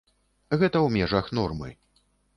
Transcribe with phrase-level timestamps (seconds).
[0.59, 1.69] Гэта ў межах нормы.